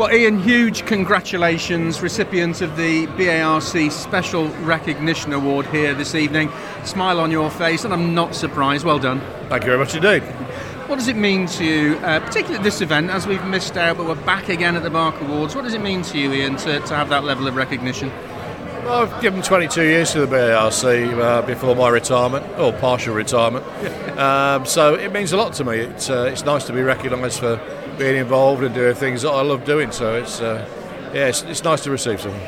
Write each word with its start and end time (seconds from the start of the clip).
Well, 0.00 0.14
Ian, 0.14 0.40
huge 0.40 0.86
congratulations, 0.86 2.00
recipient 2.00 2.62
of 2.62 2.74
the 2.78 3.04
BARC 3.18 3.92
Special 3.92 4.48
Recognition 4.62 5.34
Award 5.34 5.66
here 5.66 5.92
this 5.92 6.14
evening. 6.14 6.50
Smile 6.84 7.20
on 7.20 7.30
your 7.30 7.50
face, 7.50 7.84
and 7.84 7.92
I'm 7.92 8.14
not 8.14 8.34
surprised. 8.34 8.86
Well 8.86 8.98
done. 8.98 9.20
Thank 9.50 9.64
you 9.64 9.66
very 9.66 9.76
much 9.76 9.94
indeed. 9.94 10.22
What 10.88 10.96
does 10.96 11.08
it 11.08 11.16
mean 11.16 11.46
to 11.48 11.64
you, 11.66 11.96
uh, 11.98 12.18
particularly 12.20 12.56
at 12.56 12.62
this 12.62 12.80
event, 12.80 13.10
as 13.10 13.26
we've 13.26 13.44
missed 13.44 13.76
out, 13.76 13.98
but 13.98 14.06
we're 14.06 14.14
back 14.24 14.48
again 14.48 14.74
at 14.74 14.84
the 14.84 14.88
BARC 14.88 15.20
Awards? 15.20 15.54
What 15.54 15.64
does 15.64 15.74
it 15.74 15.82
mean 15.82 16.00
to 16.04 16.18
you, 16.18 16.32
Ian, 16.32 16.56
to, 16.56 16.80
to 16.80 16.96
have 16.96 17.10
that 17.10 17.24
level 17.24 17.46
of 17.46 17.54
recognition? 17.54 18.10
Well, 18.86 19.02
I've 19.02 19.20
given 19.20 19.42
22 19.42 19.82
years 19.82 20.12
to 20.12 20.20
the 20.20 20.26
BARC 20.26 20.82
uh, 20.82 21.42
before 21.42 21.76
my 21.76 21.90
retirement, 21.90 22.46
or 22.58 22.72
partial 22.72 23.14
retirement. 23.14 23.66
um, 24.18 24.64
so 24.64 24.94
it 24.94 25.12
means 25.12 25.34
a 25.34 25.36
lot 25.36 25.52
to 25.52 25.64
me. 25.64 25.76
It's, 25.76 26.08
uh, 26.08 26.30
it's 26.32 26.46
nice 26.46 26.64
to 26.68 26.72
be 26.72 26.80
recognised 26.80 27.40
for 27.40 27.60
being 28.00 28.16
involved 28.16 28.62
and 28.64 28.74
doing 28.74 28.94
things 28.94 29.20
that 29.22 29.30
I 29.30 29.42
love 29.42 29.66
doing. 29.66 29.92
So 29.92 30.14
it's, 30.14 30.40
uh, 30.40 30.66
yeah, 31.12 31.26
it's, 31.26 31.42
it's 31.42 31.62
nice 31.62 31.82
to 31.84 31.90
receive 31.90 32.18
something. 32.18 32.40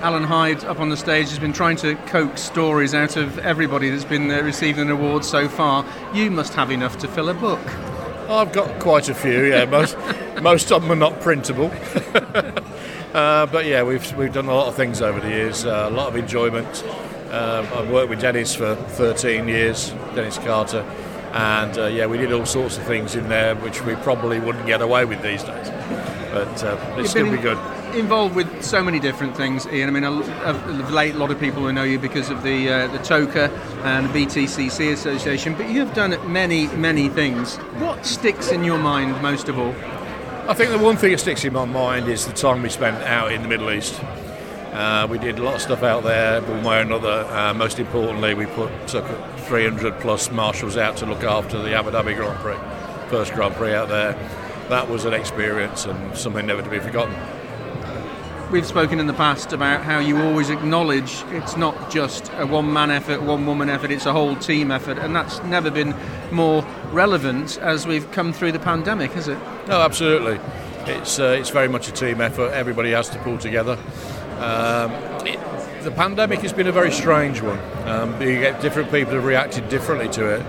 Alan 0.00 0.24
Hyde 0.24 0.64
up 0.64 0.80
on 0.80 0.88
the 0.88 0.96
stage 0.96 1.28
has 1.30 1.38
been 1.38 1.52
trying 1.52 1.76
to 1.76 1.94
coax 2.06 2.42
stories 2.42 2.92
out 2.92 3.16
of 3.16 3.38
everybody 3.38 3.88
that's 3.88 4.04
been 4.04 4.28
uh, 4.30 4.42
received 4.42 4.80
an 4.80 4.90
award 4.90 5.24
so 5.24 5.48
far. 5.48 5.86
You 6.12 6.30
must 6.30 6.54
have 6.54 6.72
enough 6.72 6.98
to 6.98 7.08
fill 7.08 7.28
a 7.28 7.34
book. 7.34 7.64
I've 8.28 8.52
got 8.52 8.80
quite 8.80 9.08
a 9.08 9.14
few. 9.14 9.44
Yeah, 9.44 9.64
most 9.66 9.96
most 10.42 10.72
of 10.72 10.82
them 10.82 10.90
are 10.90 10.96
not 10.96 11.20
printable. 11.20 11.70
uh, 13.14 13.46
but 13.46 13.64
yeah, 13.64 13.84
we've 13.84 14.12
we've 14.16 14.32
done 14.32 14.46
a 14.46 14.54
lot 14.54 14.66
of 14.66 14.74
things 14.74 15.00
over 15.00 15.20
the 15.20 15.28
years. 15.28 15.64
Uh, 15.64 15.86
a 15.88 15.94
lot 15.94 16.08
of 16.08 16.16
enjoyment. 16.16 16.82
Um, 17.30 17.66
I've 17.72 17.90
worked 17.90 18.10
with 18.10 18.20
Dennis 18.20 18.54
for 18.54 18.74
13 18.74 19.46
years, 19.46 19.90
Dennis 20.14 20.38
Carter, 20.38 20.84
and 21.36 21.76
uh, 21.76 21.86
yeah, 21.86 22.06
we 22.06 22.16
did 22.16 22.32
all 22.32 22.46
sorts 22.46 22.78
of 22.78 22.84
things 22.84 23.14
in 23.14 23.28
there 23.28 23.54
which 23.56 23.82
we 23.84 23.94
probably 23.96 24.40
wouldn't 24.40 24.66
get 24.66 24.80
away 24.80 25.04
with 25.04 25.20
these 25.20 25.42
days. 25.42 25.68
But 26.32 26.64
uh, 26.64 26.96
it's 26.98 27.12
going 27.12 27.30
to 27.30 27.36
be 27.36 27.42
good 27.42 27.58
involved 27.94 28.34
with 28.34 28.62
so 28.62 28.82
many 28.82 29.00
different 29.00 29.36
things, 29.36 29.66
Ian. 29.68 29.88
I 29.88 29.92
mean, 29.92 30.04
of 30.04 30.90
late, 30.90 31.14
a 31.14 31.18
lot 31.18 31.30
of 31.30 31.40
people 31.40 31.62
who 31.62 31.72
know 31.72 31.82
you 31.82 31.98
because 31.98 32.30
of 32.30 32.42
the 32.42 32.68
uh, 32.68 32.86
the 32.88 32.98
TOCA 32.98 33.50
and 33.84 34.08
the 34.08 34.26
BTCC 34.26 34.92
Association, 34.92 35.54
but 35.54 35.68
you 35.68 35.80
have 35.80 35.94
done 35.94 36.10
many, 36.30 36.66
many 36.68 37.08
things. 37.08 37.56
What 37.78 38.04
sticks 38.04 38.50
in 38.50 38.64
your 38.64 38.78
mind 38.78 39.20
most 39.22 39.48
of 39.48 39.58
all? 39.58 39.74
I 40.48 40.54
think 40.54 40.70
the 40.70 40.78
one 40.78 40.96
thing 40.96 41.12
that 41.12 41.18
sticks 41.18 41.44
in 41.44 41.52
my 41.52 41.64
mind 41.64 42.08
is 42.08 42.26
the 42.26 42.32
time 42.32 42.62
we 42.62 42.68
spent 42.68 42.96
out 43.04 43.32
in 43.32 43.42
the 43.42 43.48
Middle 43.48 43.70
East. 43.70 44.00
Uh, 44.76 45.06
we 45.10 45.18
did 45.18 45.38
a 45.38 45.42
lot 45.42 45.54
of 45.54 45.62
stuff 45.62 45.82
out 45.82 46.02
there, 46.02 46.42
one 46.42 46.62
way 46.62 46.76
or 46.76 46.82
another. 46.82 47.24
Uh, 47.30 47.54
most 47.54 47.78
importantly, 47.78 48.34
we 48.34 48.44
put 48.44 48.70
took 48.86 49.06
300 49.48 49.98
plus 50.00 50.30
marshals 50.30 50.76
out 50.76 50.98
to 50.98 51.06
look 51.06 51.24
after 51.24 51.62
the 51.62 51.74
Abu 51.74 51.90
Dhabi 51.90 52.14
Grand 52.14 52.38
Prix, 52.40 52.58
first 53.08 53.32
Grand 53.32 53.54
Prix 53.54 53.72
out 53.72 53.88
there. 53.88 54.12
That 54.68 54.90
was 54.90 55.06
an 55.06 55.14
experience 55.14 55.86
and 55.86 56.14
something 56.14 56.44
never 56.44 56.60
to 56.60 56.68
be 56.68 56.78
forgotten 56.78 57.14
we've 58.50 58.66
spoken 58.66 59.00
in 59.00 59.08
the 59.08 59.12
past 59.12 59.52
about 59.52 59.82
how 59.82 59.98
you 59.98 60.22
always 60.22 60.50
acknowledge 60.50 61.24
it's 61.30 61.56
not 61.56 61.90
just 61.90 62.30
a 62.34 62.46
one 62.46 62.72
man 62.72 62.90
effort, 62.90 63.20
one 63.20 63.44
woman 63.44 63.68
effort, 63.68 63.90
it's 63.90 64.06
a 64.06 64.12
whole 64.12 64.36
team 64.36 64.70
effort, 64.70 64.98
and 64.98 65.16
that's 65.16 65.42
never 65.44 65.70
been 65.70 65.94
more 66.30 66.64
relevant 66.92 67.58
as 67.58 67.86
we've 67.86 68.10
come 68.12 68.32
through 68.32 68.52
the 68.52 68.58
pandemic, 68.58 69.10
has 69.12 69.26
it? 69.26 69.38
No, 69.66 69.80
absolutely. 69.80 70.38
It's, 70.86 71.18
uh, 71.18 71.36
it's 71.38 71.50
very 71.50 71.68
much 71.68 71.88
a 71.88 71.92
team 71.92 72.20
effort, 72.20 72.52
everybody 72.52 72.92
has 72.92 73.08
to 73.10 73.18
pull 73.18 73.38
together. 73.38 73.76
Um, 74.38 74.92
it, 75.26 75.40
the 75.82 75.90
pandemic 75.90 76.40
has 76.40 76.52
been 76.52 76.66
a 76.66 76.72
very 76.72 76.92
strange 76.92 77.40
one. 77.40 77.58
Um, 77.86 78.20
you 78.20 78.40
get 78.40 78.60
different 78.60 78.90
people 78.90 79.14
have 79.14 79.24
reacted 79.24 79.68
differently 79.68 80.08
to 80.10 80.34
it, 80.34 80.42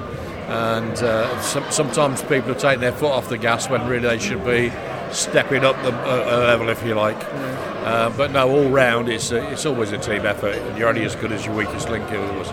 and 0.48 0.98
uh, 0.98 1.42
some, 1.42 1.70
sometimes 1.72 2.22
people 2.22 2.54
have 2.54 2.58
taken 2.58 2.82
their 2.82 2.92
foot 2.92 3.12
off 3.12 3.30
the 3.30 3.38
gas 3.38 3.70
when 3.70 3.88
really 3.88 4.08
they 4.08 4.20
should 4.20 4.44
be 4.46 4.72
stepping 5.12 5.64
up 5.64 5.76
the 5.84 5.94
uh, 5.94 6.40
level, 6.40 6.70
if 6.70 6.84
you 6.84 6.96
like. 6.96 7.18
Uh, 7.88 8.10
but 8.18 8.32
no, 8.32 8.50
all 8.50 8.70
round, 8.70 9.08
it's, 9.10 9.32
a, 9.32 9.52
it's 9.52 9.66
always 9.66 9.92
a 9.92 9.98
team 9.98 10.26
effort. 10.26 10.56
You're 10.78 10.90
only 10.90 11.06
as 11.06 11.16
good 11.16 11.32
as 11.32 11.46
your 11.46 11.56
weakest 11.56 11.90
link. 11.90 12.04
Always. 12.12 12.50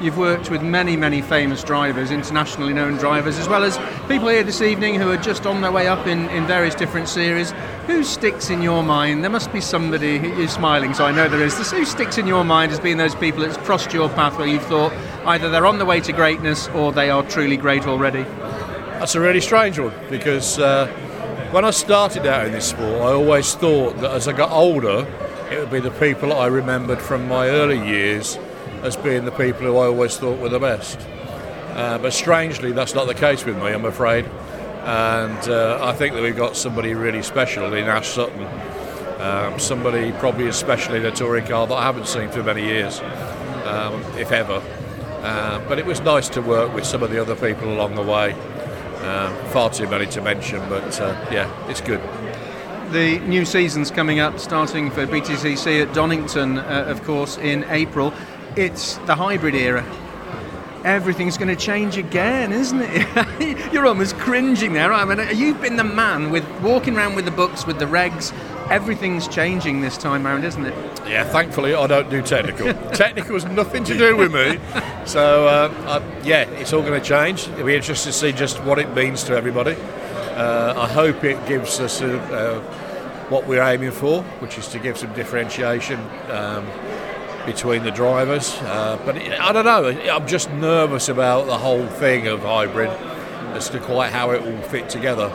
You've 0.00 0.16
worked 0.16 0.48
with 0.48 0.62
many, 0.62 0.96
many 0.96 1.20
famous 1.20 1.64
drivers, 1.64 2.12
internationally 2.12 2.72
known 2.72 2.98
drivers, 2.98 3.36
as 3.36 3.48
well 3.48 3.64
as 3.64 3.76
people 4.06 4.28
here 4.28 4.44
this 4.44 4.62
evening 4.62 4.94
who 4.94 5.10
are 5.10 5.16
just 5.16 5.44
on 5.44 5.60
their 5.60 5.72
way 5.72 5.88
up 5.88 6.06
in, 6.06 6.28
in 6.28 6.46
various 6.46 6.76
different 6.76 7.08
series. 7.08 7.52
Who 7.88 8.04
sticks 8.04 8.48
in 8.48 8.62
your 8.62 8.84
mind? 8.84 9.24
There 9.24 9.30
must 9.30 9.52
be 9.52 9.60
somebody, 9.60 10.18
you're 10.18 10.46
smiling, 10.46 10.94
so 10.94 11.04
I 11.04 11.10
know 11.10 11.28
there 11.28 11.42
is. 11.42 11.70
Who 11.72 11.84
sticks 11.84 12.16
in 12.16 12.28
your 12.28 12.44
mind 12.44 12.70
as 12.70 12.78
being 12.78 12.96
those 12.96 13.16
people 13.16 13.42
that's 13.42 13.56
crossed 13.56 13.92
your 13.92 14.08
path 14.10 14.38
where 14.38 14.46
you've 14.46 14.64
thought 14.66 14.92
either 15.26 15.50
they're 15.50 15.66
on 15.66 15.78
the 15.78 15.84
way 15.84 15.98
to 16.00 16.12
greatness 16.12 16.68
or 16.68 16.92
they 16.92 17.10
are 17.10 17.24
truly 17.24 17.56
great 17.56 17.88
already? 17.88 18.22
That's 18.22 19.16
a 19.16 19.20
really 19.20 19.40
strange 19.40 19.78
one 19.78 19.94
because. 20.08 20.58
Uh, 20.58 20.86
when 21.50 21.64
I 21.64 21.70
started 21.70 22.26
out 22.26 22.44
in 22.44 22.52
this 22.52 22.68
sport, 22.68 23.00
I 23.00 23.12
always 23.14 23.54
thought 23.54 23.96
that 24.02 24.10
as 24.10 24.28
I 24.28 24.34
got 24.34 24.50
older, 24.50 25.06
it 25.50 25.58
would 25.58 25.70
be 25.70 25.80
the 25.80 25.90
people 25.92 26.34
I 26.34 26.44
remembered 26.44 27.00
from 27.00 27.26
my 27.26 27.48
early 27.48 27.78
years 27.78 28.38
as 28.82 28.96
being 28.96 29.24
the 29.24 29.32
people 29.32 29.62
who 29.62 29.76
I 29.76 29.86
always 29.86 30.16
thought 30.16 30.38
were 30.38 30.48
the 30.48 30.58
best. 30.58 30.98
Uh, 31.74 31.98
but 31.98 32.12
strangely, 32.12 32.72
that's 32.72 32.94
not 32.94 33.06
the 33.06 33.14
case 33.14 33.44
with 33.44 33.56
me, 33.56 33.68
I'm 33.68 33.84
afraid. 33.84 34.24
And 34.84 35.48
uh, 35.48 35.78
I 35.82 35.92
think 35.92 36.14
that 36.14 36.22
we've 36.22 36.36
got 36.36 36.56
somebody 36.56 36.94
really 36.94 37.22
special 37.22 37.72
in 37.74 37.84
Ash 37.84 38.08
Sutton. 38.08 38.46
Um, 39.20 39.58
somebody 39.58 40.12
probably 40.12 40.48
especially 40.48 40.98
in 40.98 41.06
a 41.06 41.10
touring 41.10 41.46
car 41.46 41.66
that 41.66 41.74
I 41.74 41.82
haven't 41.82 42.06
seen 42.06 42.30
for 42.30 42.42
many 42.42 42.64
years, 42.64 43.00
um, 43.64 44.02
if 44.16 44.32
ever. 44.32 44.62
Uh, 45.22 45.60
but 45.68 45.78
it 45.78 45.86
was 45.86 46.00
nice 46.00 46.28
to 46.30 46.40
work 46.40 46.72
with 46.72 46.86
some 46.86 47.02
of 47.02 47.10
the 47.10 47.20
other 47.20 47.34
people 47.34 47.72
along 47.72 47.96
the 47.96 48.02
way. 48.02 48.32
Um, 49.02 49.34
far 49.50 49.70
too 49.70 49.88
many 49.88 50.06
to 50.06 50.20
mention, 50.20 50.60
but 50.68 51.00
uh, 51.00 51.28
yeah, 51.30 51.70
it's 51.70 51.80
good. 51.80 52.00
The 52.92 53.18
new 53.20 53.44
season's 53.44 53.90
coming 53.90 54.18
up, 54.18 54.38
starting 54.38 54.90
for 54.90 55.06
BTCC 55.06 55.82
at 55.86 55.94
Donington, 55.94 56.58
uh, 56.58 56.84
of 56.88 57.04
course, 57.04 57.36
in 57.36 57.64
April. 57.64 58.14
It's 58.56 58.96
the 58.98 59.14
hybrid 59.14 59.54
era 59.54 59.84
everything's 60.84 61.36
going 61.36 61.54
to 61.54 61.56
change 61.56 61.96
again, 61.96 62.52
isn't 62.52 62.80
it? 62.82 63.72
You're 63.72 63.86
almost 63.86 64.16
cringing 64.16 64.72
there. 64.72 64.92
I 64.92 65.04
mean, 65.04 65.36
you've 65.36 65.60
been 65.60 65.76
the 65.76 65.84
man 65.84 66.30
with 66.30 66.48
walking 66.62 66.96
around 66.96 67.14
with 67.14 67.24
the 67.24 67.30
books, 67.30 67.66
with 67.66 67.78
the 67.78 67.84
regs. 67.84 68.32
Everything's 68.70 69.26
changing 69.28 69.80
this 69.80 69.96
time 69.96 70.26
around, 70.26 70.44
isn't 70.44 70.64
it? 70.64 70.74
Yeah, 71.06 71.24
thankfully 71.24 71.74
I 71.74 71.86
don't 71.86 72.10
do 72.10 72.22
technical. 72.22 72.72
technical 72.92 73.34
has 73.34 73.44
nothing 73.46 73.84
to 73.84 73.96
do 73.96 74.16
with 74.16 74.32
me. 74.32 74.58
So, 75.06 75.46
uh, 75.46 76.00
I, 76.02 76.22
yeah, 76.24 76.42
it's 76.50 76.72
all 76.72 76.82
going 76.82 77.00
to 77.00 77.06
change. 77.06 77.48
It'll 77.48 77.66
be 77.66 77.76
interesting 77.76 78.12
to 78.12 78.18
see 78.18 78.32
just 78.32 78.62
what 78.64 78.78
it 78.78 78.94
means 78.94 79.24
to 79.24 79.36
everybody. 79.36 79.74
Uh, 79.74 80.74
I 80.76 80.86
hope 80.86 81.24
it 81.24 81.44
gives 81.46 81.80
us 81.80 82.00
uh, 82.00 82.60
what 83.28 83.46
we're 83.46 83.62
aiming 83.62 83.90
for, 83.90 84.22
which 84.40 84.58
is 84.58 84.68
to 84.68 84.78
give 84.78 84.96
some 84.96 85.12
differentiation. 85.14 85.98
Um, 86.30 86.66
between 87.48 87.82
the 87.82 87.90
drivers. 87.90 88.54
Uh, 88.60 89.00
but 89.06 89.16
I 89.16 89.52
don't 89.52 89.64
know. 89.64 89.88
I'm 89.88 90.26
just 90.26 90.50
nervous 90.50 91.08
about 91.08 91.46
the 91.46 91.56
whole 91.56 91.86
thing 91.86 92.26
of 92.26 92.42
hybrid 92.42 92.90
as 93.56 93.70
to 93.70 93.80
quite 93.80 94.12
how 94.12 94.32
it 94.32 94.42
will 94.42 94.60
fit 94.62 94.90
together. 94.90 95.32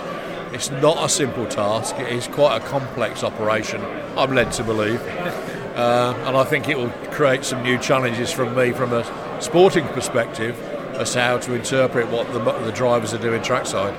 It's 0.54 0.70
not 0.70 1.04
a 1.04 1.10
simple 1.10 1.48
task. 1.48 1.96
It 1.98 2.14
is 2.14 2.28
quite 2.28 2.62
a 2.62 2.66
complex 2.68 3.24
operation. 3.24 3.82
I'm 4.16 4.36
led 4.36 4.52
to 4.54 4.64
believe, 4.64 5.02
uh, 5.02 6.14
and 6.28 6.38
I 6.38 6.44
think 6.44 6.70
it 6.70 6.78
will 6.78 6.92
create 7.10 7.44
some 7.44 7.64
new 7.64 7.80
challenges 7.80 8.32
from 8.32 8.56
me 8.56 8.72
from 8.72 8.94
a 8.94 9.04
sporting 9.42 9.88
perspective 9.88 10.56
as 11.00 11.14
to 11.14 11.22
how 11.22 11.40
to 11.40 11.56
interpret 11.56 12.08
what 12.12 12.32
the, 12.32 12.40
the 12.40 12.72
drivers 12.72 13.16
are 13.16 13.18
doing 13.18 13.42
trackside. 13.42 13.96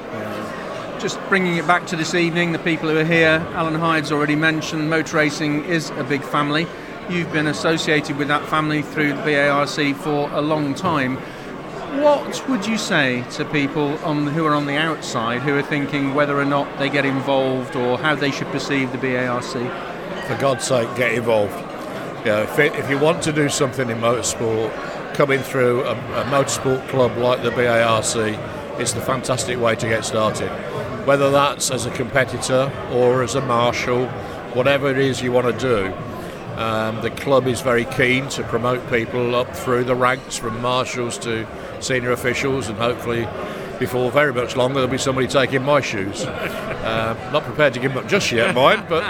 Just 1.01 1.19
bringing 1.29 1.57
it 1.57 1.67
back 1.67 1.89
to 1.89 1.97
this 1.97 2.15
evening, 2.15 2.53
the 2.53 2.61
people 2.61 2.89
who 2.89 2.97
are 2.97 3.05
here, 3.05 3.45
Alan 3.55 3.75
Hyde's 3.75 4.13
already 4.13 4.37
mentioned, 4.37 4.89
motor 4.89 5.17
racing 5.17 5.65
is 5.65 5.91
a 5.91 6.05
big 6.05 6.23
family. 6.23 6.69
You've 7.09 7.31
been 7.33 7.49
associated 7.49 8.17
with 8.17 8.29
that 8.29 8.47
family 8.49 8.81
through 8.81 9.13
the 9.13 9.23
BARC 9.23 9.95
for 9.97 10.31
a 10.31 10.41
long 10.41 10.75
time. 10.75 11.17
What 12.01 12.49
would 12.49 12.67
you 12.67 12.79
say 12.79 13.25
to 13.33 13.45
people 13.45 13.99
on, 13.99 14.27
who 14.27 14.47
are 14.47 14.55
on 14.55 14.65
the 14.67 14.77
outside 14.77 15.43
who 15.43 15.55
are 15.55 15.63
thinking 15.63 16.15
whether 16.15 16.39
or 16.39 16.47
not 16.47 16.79
they 16.79 16.89
get 16.89 17.05
involved 17.05 17.77
or 17.77 17.99
how 17.99 18.15
they 18.15 18.31
should 18.31 18.49
perceive 18.49 18.91
the 18.91 18.99
BARC? 18.99 19.45
For 20.27 20.37
God's 20.39 20.65
sake, 20.65 20.89
get 20.97 21.13
involved. 21.13 21.55
You 22.21 22.33
know, 22.33 22.43
if, 22.43 22.59
it, 22.59 22.75
if 22.75 22.89
you 22.89 22.99
want 22.99 23.23
to 23.25 23.33
do 23.33 23.51
something 23.51 23.91
in 23.91 23.99
motorsport, 23.99 24.73
coming 25.13 25.41
through 25.41 25.83
a, 25.83 25.93
a 25.93 26.25
motorsport 26.25 26.89
club 26.89 27.17
like 27.19 27.43
the 27.43 27.51
BARC 27.51 28.81
is 28.81 28.95
the 28.95 29.01
fantastic 29.03 29.61
way 29.61 29.77
to 29.77 29.87
get 29.87 30.07
started. 30.07 30.49
Whether 31.07 31.31
that's 31.31 31.71
as 31.71 31.85
a 31.85 31.91
competitor 31.91 32.73
or 32.93 33.23
as 33.23 33.35
a 33.35 33.43
marshal, 33.43 34.07
whatever 34.55 34.89
it 34.89 34.97
is 34.97 35.23
you 35.23 35.33
want 35.33 35.47
to 35.47 35.53
do, 35.53 35.95
um, 36.57 37.01
the 37.03 37.11
club 37.11 37.47
is 37.47 37.61
very 37.61 37.85
keen 37.85 38.29
to 38.31 38.43
promote 38.45 38.89
people 38.91 39.35
up 39.35 39.55
through 39.57 39.85
the 39.85 39.95
ranks 39.95 40.37
from 40.37 40.61
marshals 40.61 41.19
to 41.19 41.47
senior 41.81 42.13
officials, 42.13 42.69
and 42.69 42.79
hopefully, 42.79 43.27
before 43.79 44.11
very 44.11 44.33
much 44.33 44.57
longer, 44.57 44.75
there'll 44.75 44.91
be 44.91 44.99
somebody 44.99 45.27
taking 45.27 45.63
my 45.63 45.81
shoes. 45.81 46.27
Uh, 46.85 47.17
not 47.33 47.43
prepared 47.45 47.73
to 47.73 47.81
give 47.81 47.95
them 47.95 48.05
up 48.05 48.11
just 48.11 48.31
yet, 48.31 48.55
mind, 48.55 48.85
but 48.91 49.03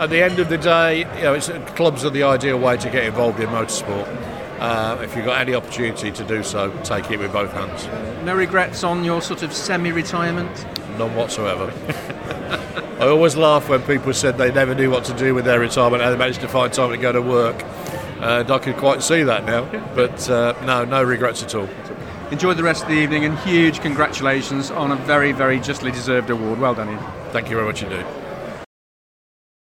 at 0.00 0.08
the 0.08 0.22
end 0.22 0.38
of 0.38 0.48
the 0.48 0.56
day, 0.56 1.00
you 1.00 1.22
know, 1.24 1.38
clubs 1.76 2.06
are 2.06 2.10
the 2.10 2.22
ideal 2.22 2.58
way 2.58 2.74
to 2.74 2.88
get 2.88 3.04
involved 3.04 3.38
in 3.38 3.46
motorsport. 3.50 4.08
Uh, 4.58 4.96
if 5.02 5.14
you've 5.14 5.26
got 5.26 5.38
any 5.38 5.54
opportunity 5.54 6.10
to 6.10 6.24
do 6.24 6.42
so, 6.42 6.72
take 6.84 7.10
it 7.10 7.18
with 7.18 7.30
both 7.30 7.52
hands. 7.52 7.86
No 8.24 8.34
regrets 8.34 8.82
on 8.82 9.04
your 9.04 9.20
sort 9.20 9.42
of 9.42 9.52
semi 9.52 9.92
retirement? 9.92 10.64
None 10.96 11.14
whatsoever. 11.14 11.70
I 13.02 13.08
always 13.08 13.34
laugh 13.34 13.68
when 13.68 13.82
people 13.82 14.12
said 14.12 14.38
they 14.38 14.52
never 14.52 14.76
knew 14.76 14.88
what 14.88 15.02
to 15.06 15.12
do 15.14 15.34
with 15.34 15.44
their 15.44 15.58
retirement 15.58 16.04
and 16.04 16.14
they 16.14 16.16
managed 16.16 16.40
to 16.42 16.46
find 16.46 16.72
time 16.72 16.92
to 16.92 16.96
go 16.96 17.10
to 17.10 17.20
work. 17.20 17.60
And 18.20 18.48
I 18.48 18.58
can 18.58 18.74
quite 18.74 19.02
see 19.02 19.24
that 19.24 19.44
now. 19.44 19.64
But 19.96 20.30
uh, 20.30 20.54
no, 20.64 20.84
no 20.84 21.02
regrets 21.02 21.42
at 21.42 21.52
all. 21.56 21.68
Enjoy 22.30 22.54
the 22.54 22.62
rest 22.62 22.84
of 22.84 22.90
the 22.90 22.94
evening 22.94 23.24
and 23.24 23.36
huge 23.40 23.80
congratulations 23.80 24.70
on 24.70 24.92
a 24.92 24.96
very, 24.96 25.32
very 25.32 25.58
justly 25.58 25.90
deserved 25.90 26.30
award. 26.30 26.60
Well 26.60 26.76
done, 26.76 26.90
Ian. 26.90 27.00
Thank 27.32 27.50
you 27.50 27.56
very 27.56 27.66
much 27.66 27.82
indeed. 27.82 28.06